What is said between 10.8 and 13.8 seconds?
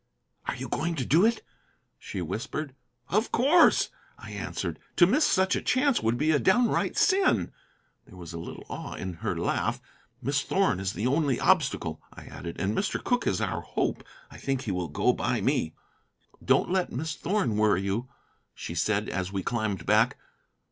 the only obstacle," I added, "and Mr. Cooke is our